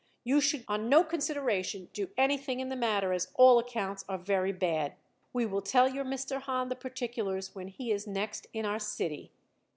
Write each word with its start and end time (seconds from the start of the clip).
You 0.23 0.41
should 0.41 0.65
on 0.67 0.89
no 0.89 1.03
consideration 1.03 1.87
do 1.93 2.09
anything 2.17 2.59
in 2.59 2.69
the 2.69 2.75
matter 2.75 3.13
as 3.13 3.27
all 3.35 3.59
accounts 3.59 4.03
are 4.09 4.17
very 4.17 4.51
bad. 4.51 4.95
We 5.31 5.45
will 5.45 5.61
tell 5.61 5.87
your 5.87 6.03
Mr. 6.05 6.41
Hahn 6.41 6.69
the 6.69 6.75
particulars 6.75 7.53
when 7.53 7.67
he 7.67 7.91
is 7.91 8.07
next 8.07 8.47
in 8.51 8.65
our 8.65 8.79
city. 8.79 9.29